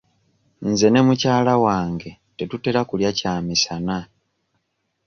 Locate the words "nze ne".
0.69-1.01